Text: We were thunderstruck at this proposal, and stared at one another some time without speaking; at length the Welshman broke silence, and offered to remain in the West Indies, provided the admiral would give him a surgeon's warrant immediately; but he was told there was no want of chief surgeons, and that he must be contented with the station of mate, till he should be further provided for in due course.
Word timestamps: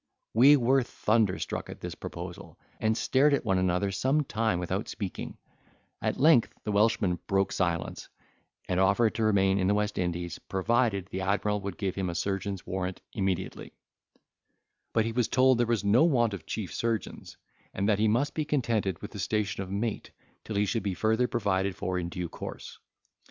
We 0.33 0.57
were 0.57 0.81
thunderstruck 0.81 1.69
at 1.69 1.79
this 1.81 1.93
proposal, 1.93 2.57
and 2.79 2.97
stared 2.97 3.35
at 3.35 3.45
one 3.45 3.59
another 3.59 3.91
some 3.91 4.23
time 4.23 4.57
without 4.57 4.87
speaking; 4.89 5.37
at 6.01 6.19
length 6.19 6.51
the 6.63 6.71
Welshman 6.71 7.19
broke 7.27 7.51
silence, 7.51 8.09
and 8.67 8.79
offered 8.79 9.13
to 9.13 9.23
remain 9.23 9.59
in 9.59 9.67
the 9.67 9.75
West 9.75 9.99
Indies, 9.99 10.39
provided 10.39 11.05
the 11.11 11.21
admiral 11.21 11.61
would 11.61 11.77
give 11.77 11.93
him 11.93 12.09
a 12.09 12.15
surgeon's 12.15 12.65
warrant 12.65 12.99
immediately; 13.13 13.73
but 14.91 15.05
he 15.05 15.11
was 15.11 15.27
told 15.27 15.59
there 15.59 15.67
was 15.67 15.83
no 15.83 16.03
want 16.03 16.33
of 16.33 16.47
chief 16.47 16.73
surgeons, 16.73 17.37
and 17.71 17.87
that 17.87 17.99
he 17.99 18.07
must 18.07 18.33
be 18.33 18.43
contented 18.43 18.99
with 19.03 19.11
the 19.11 19.19
station 19.19 19.61
of 19.61 19.69
mate, 19.69 20.09
till 20.43 20.55
he 20.55 20.65
should 20.65 20.81
be 20.81 20.95
further 20.95 21.27
provided 21.27 21.75
for 21.75 21.99
in 21.99 22.09
due 22.09 22.27
course. 22.27 22.79